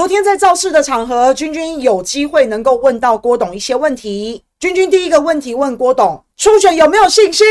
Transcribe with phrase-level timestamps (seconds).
[0.00, 4.42] 昨天在造势的场合，君君有机会能够问到郭董一些问题。
[4.58, 7.46] 君君第一个问题问郭董：初选有没有信心？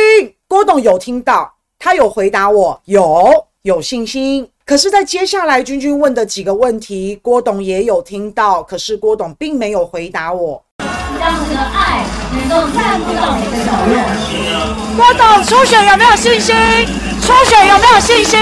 [0.48, 4.50] 郭董有听到，他有回答我有，有信心。
[4.66, 10.60] 可是，在接下来君君问的几个问题，郭董也有听到，可是郭董并没有回答我。
[11.20, 14.98] 让这个爱能够散布到每个角落。
[14.98, 16.56] 郭董初选有没有信心？
[17.22, 18.40] 初选有没有信心？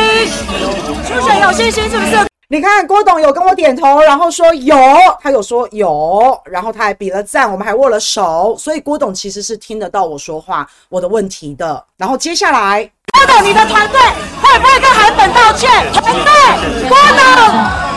[1.06, 2.27] 初选有信心是不是？
[2.50, 4.78] 你看郭董有跟我点头，然后说有，
[5.20, 11.84] 他有说有，然后他还比了赞，我们还握了手，所以郭董其实是听得到我说话，我的问题的。
[11.98, 12.90] 然后接下来。
[13.12, 14.00] 郭董，你的团队
[14.42, 15.70] 会不会跟韩粉道歉？
[15.92, 16.32] 团队，
[16.88, 17.28] 郭董，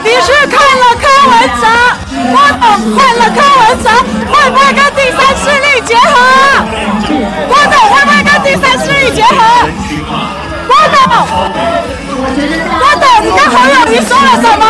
[0.03, 1.63] 你是看了柯文哲？
[2.33, 2.67] 郭董
[2.99, 3.87] 看了柯文哲，
[4.33, 6.11] 会不会跟第三势力结合？
[7.47, 9.39] 郭董会不会跟第三势力结合？
[10.67, 11.01] 郭董，
[12.21, 12.29] 郭
[13.01, 14.63] 董，你跟侯友谊说了什么？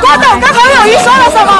[0.00, 1.50] 郭董跟侯友谊说了什么？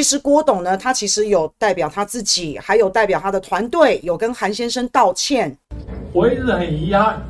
[0.00, 5.54] 其实郭董呢，他其实有代表他自己，还有代表他的团队，有跟韩先生道歉。
[6.14, 7.20] 我一直很遗憾，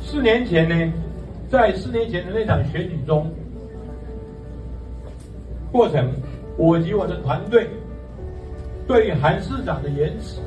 [0.00, 0.92] 四年前呢，
[1.50, 3.28] 在四年前的那场选举中。
[5.72, 6.12] 过程，
[6.56, 7.70] 我及我的团队
[8.86, 10.40] 对韩市长的言辞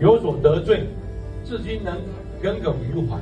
[0.00, 0.88] 有所得罪，
[1.44, 1.96] 至今能
[2.42, 3.16] 耿耿于怀。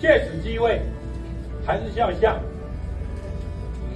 [0.00, 0.82] 借此机会，
[1.66, 2.40] 还是要向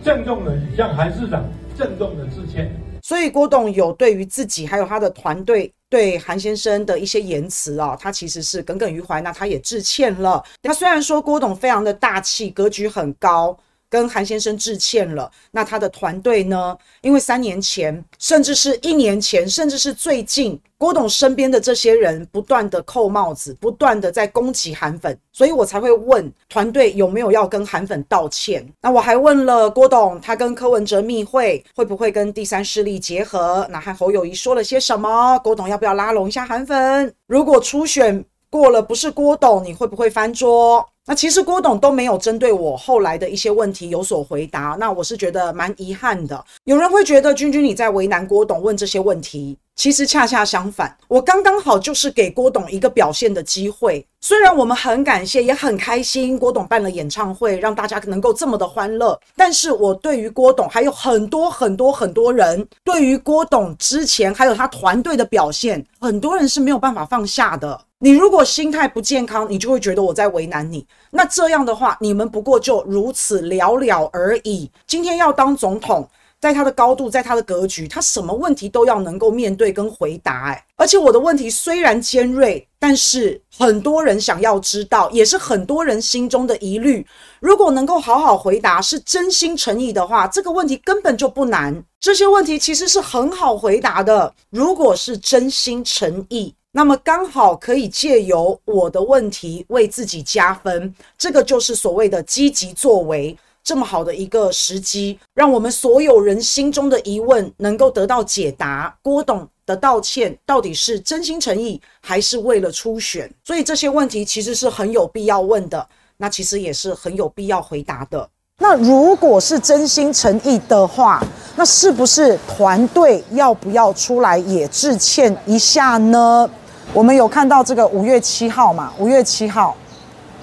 [0.03, 1.45] 郑重的向韩市长
[1.77, 2.70] 郑重的致歉。
[3.03, 10.43] 所以郭董有对于自己还有他的团队对韩先生的一些言辞啊，他其实是耿耿于怀，那他也致歉了。
[10.62, 13.59] 那虽然说郭董非常的大气，格局很高。
[13.91, 16.77] 跟韩先生致歉了，那他的团队呢？
[17.03, 28.65] 因为三年前，甚至是一年前，甚至是最近，郭董身边的这些人不断的扣帽子，不断的在攻击韩粉，所以我才会问团队有没有要跟韩粉道歉。
[28.81, 33.67] 那我还问了郭董，他跟柯文哲密会，会不会跟第三势力结合？
[33.71, 35.37] 那和侯友宜说了些什么？
[35.41, 37.12] 郭董要不要拉拢一下韩粉？
[37.27, 40.84] 如果初选过了，不是郭董，你会不会翻桌？
[41.06, 46.44] 那其实郭董都没有针对我后来的一些问题有所回答，那我是觉得蛮遗憾的。
[46.65, 54.06] 有人会觉得君君你在为难郭董问这些问题，其实恰恰相反，我刚刚好就是给郭董一个表现的机会。
[54.21, 67.81] 虽然我们很感谢也很开心，郭董办了演唱会，让大家能够这么的欢乐，但是我对于郭董还有很多很多很多人对于郭董之前还有他团队的表现，很多人是没有办法放下的。
[68.03, 70.87] 你如果心态不健康，你就会觉得我在为难你。
[71.11, 74.71] 那这样的话，你们不过就如此寥寥而已。
[74.87, 76.09] 今天要当总统，
[76.41, 80.47] 在他的高度，在他的格局，他什么问题都要能够面对跟回答。
[80.47, 87.06] 哎，而且我的问题虽然尖锐，但是很多人想要知道，也是很多人心中的疑虑。
[87.39, 91.84] 如果能够好好回答，是真心诚意的话，这个问题根本就不难。
[92.00, 94.34] 这些问题其实是很好回答的。
[94.49, 96.55] 如果是真心诚意。
[96.72, 108.97] 那么刚好可以借由我的问题为自己加分，这个就是所谓的积极作为，这么好的一个时机，让我们所有人心中的疑问能够得到解答。
[109.03, 113.28] 郭董的道歉到底是真心诚意，还是为了初选？
[113.44, 118.30] 所以这些问题其实是很有必要问的，那其实也是很有必要回答的。
[118.62, 121.22] 那如果是真心诚意的话，
[121.56, 126.48] 那是不是团队要不要出来也致歉一下呢？
[126.93, 128.93] 我们有看到这个五月七号嘛？
[128.98, 129.75] 五月七号，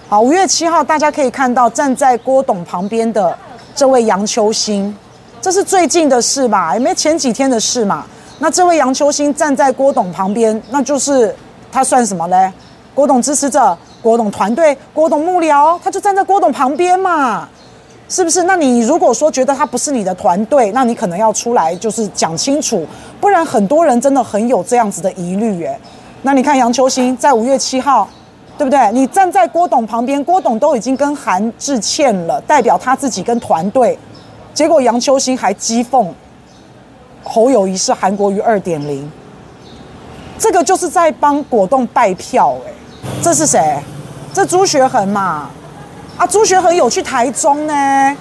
[0.09, 3.37] 好，五月七号，大家可以看到站在郭董旁边的
[3.75, 4.95] 这位杨秋兴，
[5.39, 6.73] 这是最近的事吧？
[6.73, 8.03] 也没前几天的事嘛。
[8.39, 11.35] 那这位杨秋兴站在郭董旁边，那就是
[11.71, 12.51] 他算什么嘞？
[12.95, 17.47] 郭董支持者、郭董团队、郭董幕僚，他就站在郭董旁边嘛，
[18.09, 18.43] 是不是？
[18.43, 22.87] 那你如果说觉得他不是你的团队，那你可能要出来就是讲清楚，
[23.19, 25.77] 不然很多人真的很有这样子的疑虑耶。
[26.21, 28.07] 那你看杨秋兴在五月七号，
[28.57, 28.91] 对不对？
[28.93, 33.99] 你站在郭董旁边，郭董都已经跟韩致歉了，代表他自己跟团队，
[34.53, 36.07] 结果杨秋兴还讥讽
[37.23, 39.11] 侯友谊是韩国瑜二点零，
[40.39, 42.71] 这个就是在帮果冻拜票哎，
[43.21, 43.77] 这是谁？
[44.33, 45.49] 这朱学恒嘛？
[46.17, 48.17] 啊，朱学恒有去台中呢，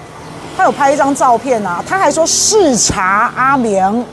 [0.55, 4.05] 他有拍一张照片啊，他还说视察阿明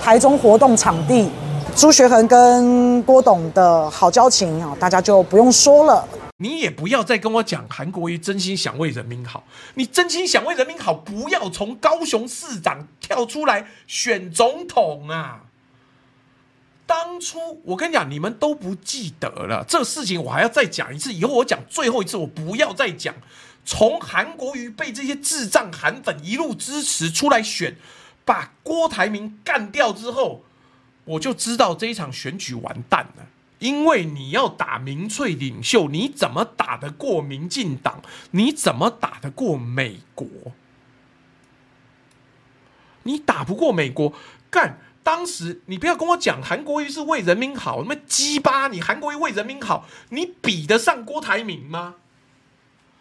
[0.00, 1.28] 台中活动场地。
[1.74, 6.06] 朱学恒跟郭董的好交情啊，大家就不用说了。
[6.38, 9.42] 你也不要再跟我讲韩国瑜真心想为人民好，
[9.74, 15.40] 你真心想为人民好，不要从高雄市长跳出来选总统啊！
[16.86, 21.12] 当初我跟你讲，你们都不记得了，这事情我还要再讲一次。
[21.12, 23.14] 以后我讲最后一次，我不要再讲。
[23.64, 27.76] 从韩国瑜被这些智障韩粉一路支持出来选，
[28.24, 30.44] 把郭台铭干掉之后。
[31.04, 33.26] 我就知道这一场选举完蛋了，
[33.60, 38.02] 因为你要打民粹领袖，你怎么打得过民进党？
[38.32, 40.26] 你怎么打得过美国？
[43.04, 44.12] 你打不过美国，
[44.50, 44.80] 干！
[45.06, 48.66] 当时你不要跟我讲韩国瑜是为人民好，那么鸡巴！
[48.66, 51.94] 你韩国瑜为人民好，你比得上郭台铭吗？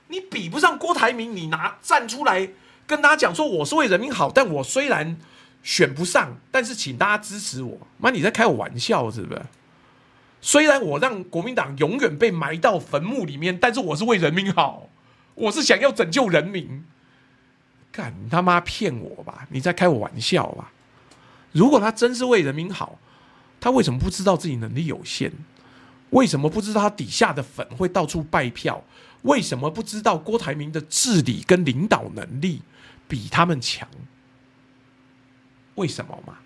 [0.09, 2.51] 你比不上郭台铭，你拿站出来
[2.85, 5.17] 跟大家讲说我是为人民好，但我虽然。
[5.63, 7.75] 选不上，但是请大家支持我。
[7.97, 9.41] 妈，你在开我玩笑是不是？
[10.39, 14.87] 虽然我让国民党永远被埋到坟墓里面，但是我是为人民好，
[15.33, 16.85] 我是想要拯救人民。
[17.91, 19.47] 干他妈骗我吧！
[19.49, 20.71] 你在开我玩笑吧？
[21.55, 22.99] 如果他真是为人民好，
[23.61, 25.31] 他为什么不知道自己能力有限？
[26.09, 28.83] 为什么不知道他底下的粉会到处拜票？
[29.21, 32.61] 为什么不知道郭台铭的治理跟领导能力
[33.07, 33.87] 比他们强？
[35.75, 36.39] 为什么嘛？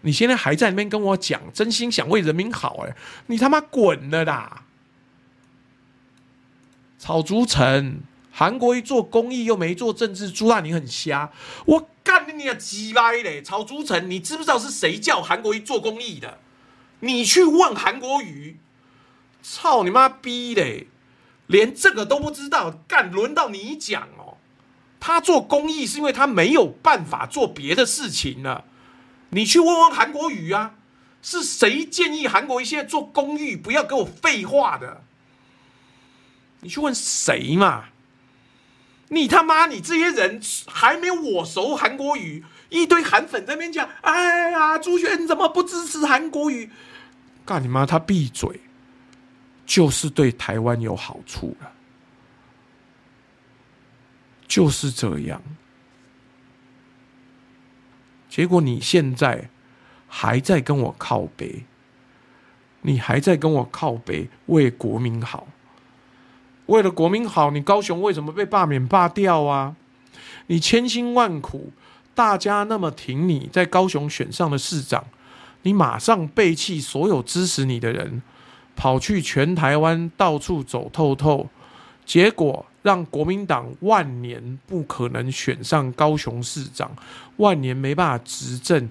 [0.00, 2.96] 你现在还在那边跟我讲，真心想为人民好，哎，
[3.26, 4.64] 你他妈滚了啦！
[6.98, 8.00] 草竹城，
[8.38, 11.32] 韩国瑜做公益又没做政治，朱大你很瞎，
[11.66, 13.42] 我干你啊鸡巴嘞！
[13.42, 16.38] 草竹城，你知不知道是谁叫韩国瑜做公益的？
[17.00, 18.60] 你去问韩国瑜，
[19.42, 20.86] 操你妈逼嘞！
[21.48, 24.36] 连这个都不知道，干轮到你讲哦。
[25.00, 28.66] 他做公益是因为他没有办法做别的事情了。
[29.30, 30.76] 你去问问韩国瑜啊，
[31.22, 33.56] 是谁建议韩国瑜现在做公益？
[33.56, 35.02] 不要给我废话的。
[36.60, 37.86] 你去问谁嘛？
[39.10, 46.70] 你他妈，你这些人还没我熟韩国语，一堆韩粉在那边讲，哎呀，朱学你怎么不支持韩国语？
[47.46, 48.60] 干你妈，他闭嘴，
[49.64, 51.72] 就是对台湾有好处了。
[54.46, 55.42] 就是这样，
[58.28, 59.50] 结果你现在
[60.06, 61.64] 还在跟我靠北，
[62.80, 65.48] 你还在跟我靠北，为国民好，
[66.68, 69.76] 为了国民好，你高雄为什么被罢免罢掉啊？
[70.46, 71.72] 你千辛万苦，
[72.14, 75.04] 大家那么挺你在高雄选上了市长，
[75.62, 78.22] 你马上背弃所有支持你的人，
[78.74, 81.48] 跑去全台湾到处走透透，
[82.06, 82.64] 结果。
[82.80, 86.90] 让国民党万年不可能选上高雄市长，
[87.36, 88.88] 万年没办法执政，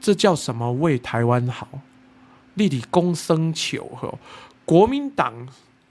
[0.00, 1.68] 这叫什么为台湾好？
[2.54, 4.18] 立体公生求和，
[4.64, 5.46] 国民党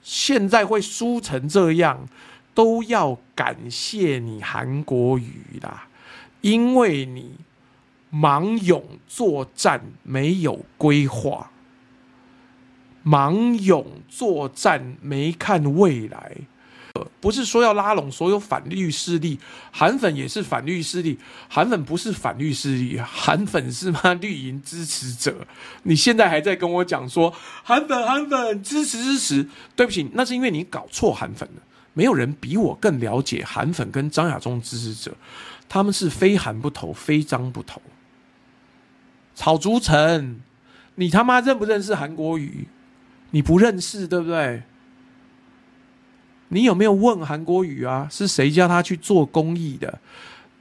[0.09, 2.07] 现在会输成这样，
[2.53, 5.89] 都要感谢你韩国瑜啦，
[6.39, 7.35] 因为你
[8.09, 11.51] 盲勇作战，没有规划，
[13.05, 16.37] 盲勇作战，没看未来。
[17.19, 19.39] 不是说要拉拢所有反绿势力，
[19.71, 21.17] 韩粉也是反绿势力。
[21.49, 24.13] 韩粉不是反绿势力，韩粉是吗？
[24.15, 25.35] 绿营支持者。
[25.83, 27.33] 你现在还在跟我讲说
[27.63, 29.49] 韩粉韩粉支持支持？
[29.75, 31.61] 对不起，那是因为你搞错韩粉了。
[31.93, 35.15] 没有人比我更了解韩粉跟张亚中支持者，
[35.67, 37.81] 他们是非韩不投，非张不投。
[39.33, 40.39] 草竹城，
[40.95, 42.67] 你他妈认不认识韩国瑜？
[43.31, 44.63] 你不认识，对不对？
[46.49, 48.07] 你有没有问韩国瑜啊？
[48.09, 49.99] 是谁叫他去做公益的？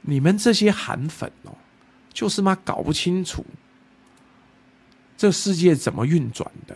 [0.01, 1.51] 你们这些韩粉哦，
[2.13, 3.45] 就是妈搞不清楚
[5.17, 6.75] 这世界怎么运转的，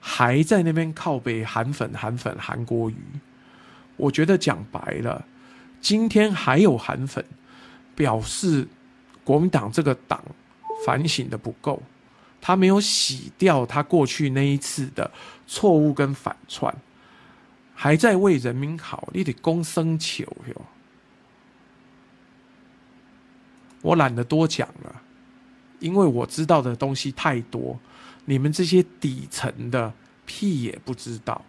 [0.00, 2.96] 还在那边靠北韩粉、韩粉、韩国瑜。
[3.96, 5.24] 我觉得讲白了，
[5.80, 7.24] 今天还有韩粉
[7.94, 8.66] 表示
[9.22, 10.24] 国民党这个党
[10.86, 11.82] 反省的不够，
[12.40, 15.10] 他没有洗掉他过去那一次的
[15.46, 16.74] 错误跟反串。
[17.82, 20.66] 还在为人民好，你得公生求哟。
[23.80, 25.00] 我懒得多讲了，
[25.78, 27.80] 因为我知道的东西太多，
[28.26, 29.94] 你们这些底层的
[30.26, 31.42] 屁也不知道。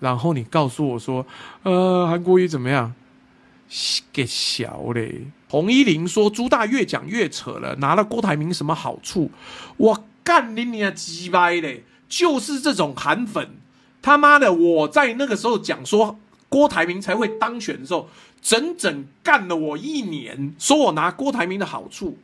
[0.00, 1.26] 然后你告诉我说，
[1.64, 2.94] 呃，韩国瑜怎么样？
[4.10, 5.26] 给小嘞。
[5.50, 9.30] 洪一林说朱大越讲越扯了，拿了郭台铭什么好处？
[9.76, 11.84] 我干你娘鸡掰嘞！
[12.08, 13.50] 就是这种韩粉。
[14.06, 14.52] 他妈的！
[14.52, 16.16] 我在那个时候讲说
[16.48, 18.08] 郭台铭才会当选的时候，
[18.40, 22.16] 整整干了我一年，说我拿郭台铭的好处，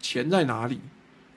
[0.00, 0.80] 钱在哪里？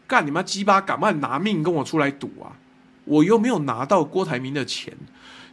[0.07, 2.55] 干你妈鸡巴，敢不敢拿命跟我出来赌啊？
[3.03, 4.95] 我又没有拿到郭台铭的钱，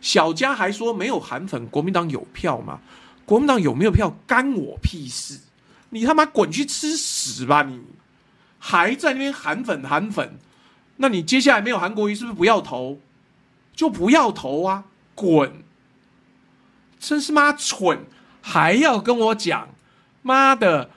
[0.01, 2.79] 小佳还说没有韩粉，国民党有票吗？
[3.25, 5.41] 国民党有没有票干我屁事？
[5.91, 7.81] 你他妈滚去吃屎吧你！
[8.61, 10.39] 还在那边韩粉韩粉，
[10.97, 12.99] 那你接下来没有韩国瑜是不是不要投？
[13.75, 14.85] 就不要投啊！
[15.15, 15.53] 滚！
[16.99, 18.01] 真是妈蠢，
[18.41, 19.69] 还要跟我讲，
[20.23, 20.91] 妈的！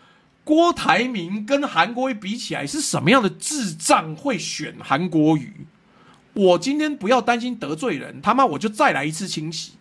[0.45, 5.67] 郭台铭跟韩国瑜比起来是什么样的智障会选韩国瑜？
[6.33, 9.73] 我今天不要担心得罪人，他妈我就再来一次清洗。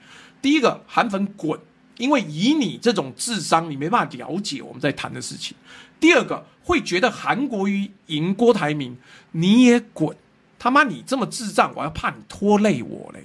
[0.43, 1.59] 第一个韩粉滚，
[1.99, 5.57] 因为以你这种智商，你没办法了解我们在谈的事情。
[6.01, 8.97] 第二个会觉得韩国瑜赢郭台铭，
[9.33, 10.17] 你也滚，
[10.59, 13.25] 他妈你这么智障，我要怕你拖累我嘞。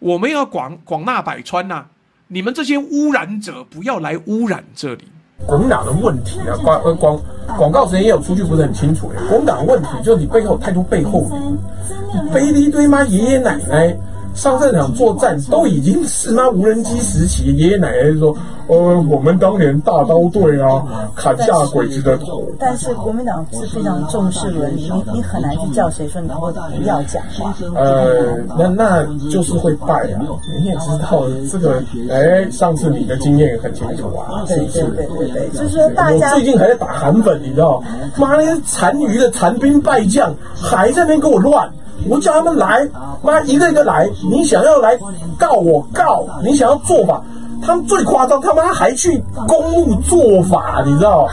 [0.00, 1.88] 我们要广广纳百川呐、啊，
[2.28, 5.04] 你们这些污染者不要来污染这里。
[5.46, 7.22] 国民党的问题啊，广呃广
[7.56, 9.12] 广告时间也有出去，不是很清楚。
[9.28, 13.96] 国民党的问题就是你背后太多背后人，背了一堆妈爷爷奶奶。
[14.34, 18.36] 上战场作战都已经是那无人机时期，爷爷奶奶就说
[18.68, 18.76] ：“呃，
[19.10, 20.82] 我们当年大刀队啊，
[21.14, 27.54] 砍下鬼子的头。”但是国民党是非常重视伦理，你你很难去叫谁说你不要讲话。
[27.74, 30.22] 呃，那那就是会败啊！
[30.58, 34.82] 你也知道这个，哎，上次你的经验也很清楚啊，是不是？
[34.82, 37.82] 对对对对对，就是说大家我最近还在打韩粉，你知道？
[38.16, 41.68] 妈那些残余的残兵败将还在那边给我乱。
[42.08, 42.88] 我叫他们来，
[43.22, 44.08] 妈一个一个来。
[44.30, 44.98] 你想要来
[45.38, 47.22] 告我告，你想要做法，
[47.62, 51.28] 他们最夸张，他妈还去公务做法，你知道？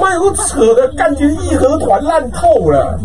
[0.00, 2.98] 妈有个扯的，感觉义和团烂透了。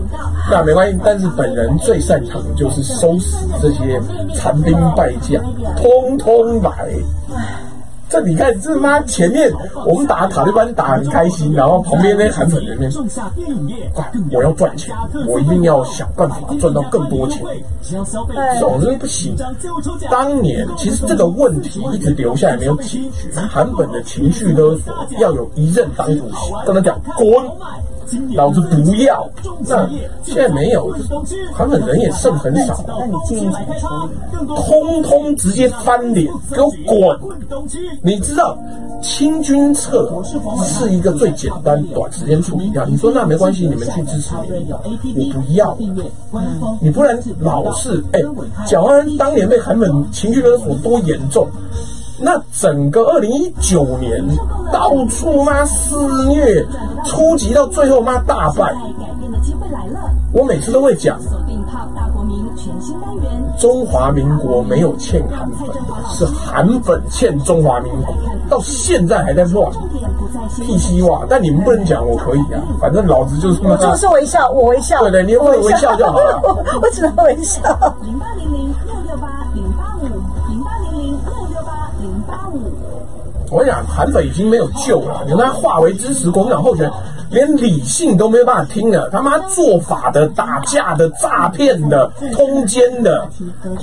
[0.49, 3.99] 那没关系，但是本人最擅长的就是收拾这些
[4.33, 5.43] 残兵败将，
[5.75, 6.71] 通通来。
[8.09, 9.51] 这你看，这妈前面
[9.85, 12.89] 我们打塔利班打很开心，然后旁边那些韩粉人呢，
[13.95, 14.95] 啊，我要赚钱，
[15.27, 17.43] 我一定要想办法赚到更多钱。
[18.59, 19.35] 总之不行。
[20.09, 27.45] 当年其实这个问题一直留下来没有解决，韩粉的情绪勒索要有一任当主席跟他讲滚。
[28.35, 29.27] 老子不要！
[29.67, 29.89] 那
[30.23, 30.93] 现在没有，
[31.53, 32.83] 韩粉人也剩很少。
[32.87, 34.67] 那你建议怎么处理？
[34.67, 37.19] 通通直接翻脸，给我滚！
[38.01, 38.57] 你知道
[39.01, 40.23] 清君侧
[40.63, 42.85] 是一个最简单、短时间处理掉。
[42.85, 44.35] 你说那没关系，你们去支持
[45.03, 45.77] 你，我不要。
[46.81, 48.21] 你不然老是哎，
[48.65, 51.47] 蒋万安当年被韩粉情绪勒索多严重？
[52.19, 54.23] 那整个二零一九年，
[54.71, 56.65] 到处妈肆虐，
[57.05, 58.73] 初级到最后妈大败。
[60.33, 61.19] 我每次都会讲，
[63.57, 65.69] 中华民国没有欠韩粉，
[66.11, 68.13] 是韩粉欠中华民国，
[68.49, 69.71] 到现在还在乱，
[70.55, 71.21] 屁西哇！
[71.29, 73.61] 但你们不能讲，我可以啊，反正老子就是。
[73.63, 74.99] 我就是微笑，我微笑。
[75.01, 76.39] 对对，你会微笑就好了。
[76.43, 76.49] 我
[76.81, 77.61] 我只能微笑。
[78.03, 78.73] 零八零零
[83.49, 86.93] 我跟你讲，韩粉已经没有救了，你看他化为支持国民党候选人。
[87.29, 93.29] 连理性都没有办法听了，他妈做法的、打架的、诈骗的、通奸的，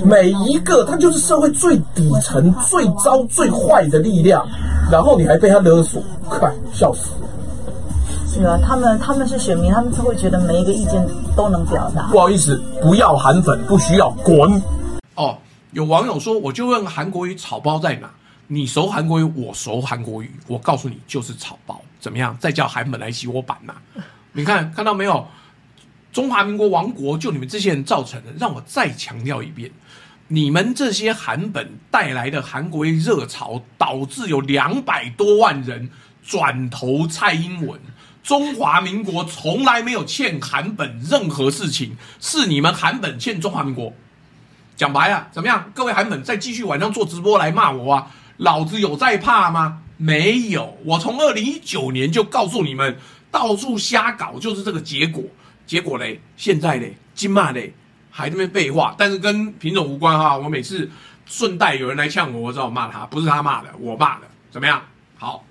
[0.03, 4.43] 每一个他就是社会最底层、最糟、最坏的力量，
[4.91, 7.27] 然后你还被他勒索，快笑死了！
[8.27, 12.07] 是啊， 他们他们是选民，他们就会觉得每一个意见都能表达。
[12.11, 14.59] 不好意思，不要韩粉，不需要滚。
[15.13, 15.35] 哦，
[15.73, 18.09] 有网友说，我就问韩国瑜草包在哪？
[18.47, 21.81] 你熟韩国语，我熟韩国语，我告诉你，就是草包。
[21.99, 22.37] 怎么样？
[22.39, 23.73] 再叫韩本来洗我版呐、
[24.33, 25.27] 你看看到没有？
[26.13, 28.31] 中华民国亡国就你们这些人造成的。
[28.39, 29.71] 让我再强调一遍，
[30.27, 35.89] 你们这些韩本带来的韩国热潮，导致有两百多万人
[36.23, 37.79] 转投蔡英文。
[38.23, 43.91] 中华民国从来没有欠韩本任何事情，是你们韩本欠中华民国。
[44.75, 45.71] 讲白了，怎么样？
[45.73, 48.11] 各位韩本再继续晚上做直播来骂我啊！
[48.37, 49.81] 老子有在怕吗？
[49.97, 52.97] 没有，我从二零一九年就告诉你们，
[53.31, 55.23] 到处瞎搞就是这个结果。
[55.65, 57.73] 结果嘞，现在嘞，金骂嘞，
[58.11, 58.93] 还在那边废话。
[58.97, 60.37] 但是跟品种无关哈。
[60.37, 60.89] 我每次
[61.25, 64.27] 顺带有人来呛我，我知道骂他，不是他骂的，我骂的。
[64.51, 64.81] 怎么样？
[65.17, 65.45] 好，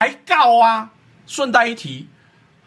[0.00, 0.90] 还告啊？
[1.26, 2.06] 顺带一提，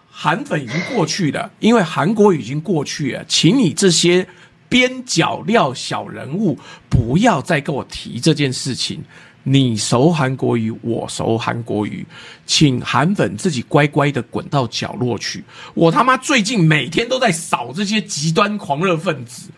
[0.10, 4.26] 韩粉已经过去了，因为韩国已经过去了，请你这些
[4.68, 6.58] 边角料小人物
[6.90, 9.04] 不要再跟我提这件事情。
[9.44, 12.06] 你熟韩国语，我熟韩国语，
[12.46, 15.44] 请韩粉自己乖乖的滚到角落去。
[15.74, 19.50] 我他妈最近每天都在扫这些极端狂热分子，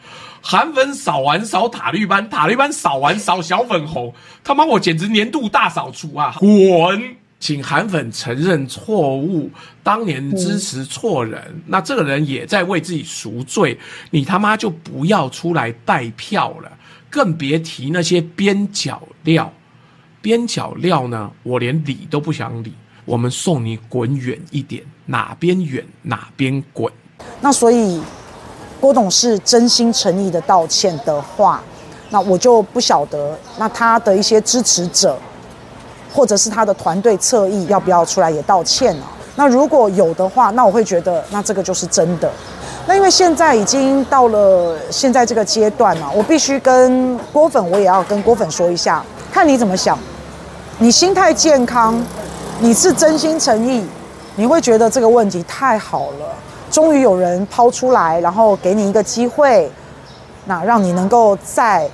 [0.42, 6.36] 韩粉扫完扫塔绿班，塔绿班扫完扫小粉红，他妈我简直年度大扫除啊！
[6.38, 7.16] 滚！
[7.40, 9.50] 请韩粉承认错误，
[9.82, 13.76] 当年支持错人，那这个人也在为自己赎罪。
[14.12, 16.72] 你他妈就不要出来带票了，
[17.10, 19.52] 更别提那些边角料。
[20.22, 22.74] 边角料呢，我连理都不想理。
[23.06, 26.92] 我们送你滚远一点，哪边远哪边滚。
[27.42, 28.02] 那所以
[28.80, 31.62] 郭董是真心诚意的道歉的话，
[32.10, 35.18] 那我就不晓得，那他的一些支持者。
[36.14, 39.06] 或者是他的团队侧翼要不要出来也道歉呢？
[39.38, 42.30] 那如果有的话，那我会觉得那这个就是真的。
[42.86, 49.02] 那因为现在已经到了现在这个阶段嘛，我必须跟郭粉，我也要跟郭粉说一下，
[49.32, 49.98] 看你怎么想。
[50.82, 52.04] 你心态健康，
[52.60, 53.86] 你是真心诚意，
[54.36, 56.26] 你会觉得这个问题太好了，
[56.72, 59.72] 终于有人抛出来，然后给你一个机会，
[60.46, 61.88] 那让你能够在。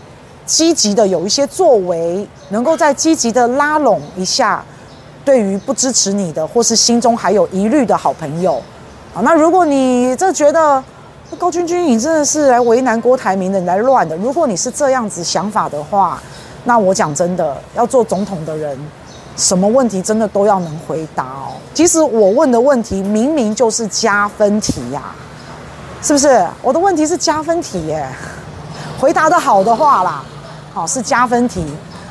[0.46, 4.64] 积极的有一些作为，能够再积极的拉拢一下，
[5.26, 8.54] 对于不支持你的或是心中还有疑虑的好朋友，
[9.14, 10.82] 啊，那如果你这觉得
[11.38, 16.24] 高君君你真的是来为难郭台铭的，你来乱的，如果你是这样子想法的话，
[16.64, 18.78] 那我讲真的，要做总统的人，
[19.36, 21.56] 什么问题真的都要能回答哦。
[21.74, 25.16] 其实我问的问题明明就是加分题呀，
[26.02, 26.46] 是不是？
[26.62, 28.08] 我的问题是加分题耶，
[29.00, 30.24] 回答得好的话啦。
[30.74, 31.66] 好，是加分题，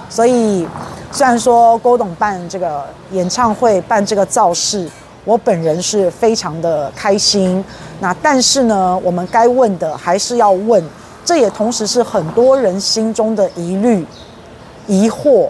[0.09, 0.67] 所以
[1.13, 4.91] 虽然说郭董办这个演唱会办这个造势，
[5.25, 7.65] 我本人是非常的开心。
[8.01, 10.83] 那但是呢，我们该问的还是要问，
[11.25, 14.05] 这也同时是很多人心中的疑虑、
[14.87, 15.49] 疑惑。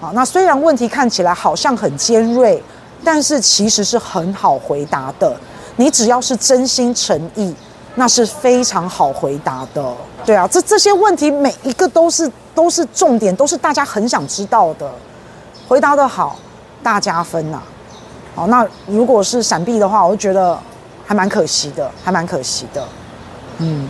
[0.00, 2.62] 啊，那虽然问题看起来好像很尖锐，
[3.04, 5.34] 但是其实是很好回答的。
[5.76, 7.54] 你只要是真心诚意，
[7.96, 9.94] 那是非常好回答的。
[10.24, 12.30] 对啊，这这些问题每一个都是。
[12.58, 14.90] 都是重点，都是大家很想知道的。
[15.68, 16.36] 回答的好，
[16.82, 17.62] 大加分呐、啊。
[18.34, 20.58] 好，那如果是闪避的话，我就觉得
[21.06, 22.84] 还蛮可惜的，还蛮可惜的。
[23.58, 23.88] 嗯。